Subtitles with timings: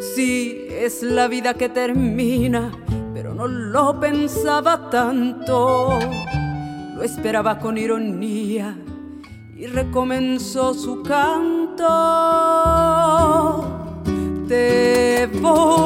[0.00, 2.72] Sì, es la vida che termina,
[3.14, 5.98] pero no lo pensaba tanto,
[6.94, 8.76] lo esperaba con ironía
[9.56, 11.84] y recomenzó su canto.
[14.48, 15.85] Te voy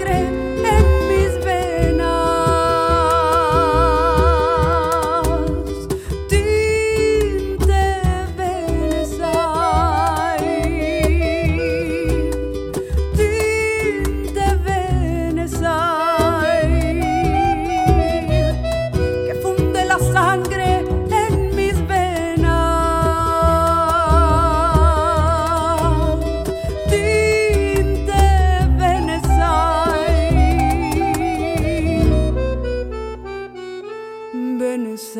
[0.00, 0.39] sangre
[34.60, 35.16] Buenos